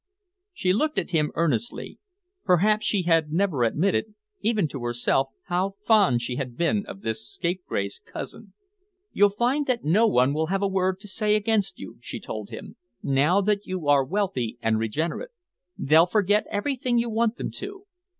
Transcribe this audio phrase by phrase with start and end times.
[0.51, 1.99] She looked at him earnestly.
[2.43, 7.23] Perhaps she had never admitted, even to herself, how fond she had been of this
[7.23, 8.53] scapegrace cousin.
[9.13, 12.49] "You'll find that no one will have a word to say against you," she told
[12.49, 15.29] him, "now that you are wealthy and regenerate.
[15.77, 17.85] They'll forget everything you want them to.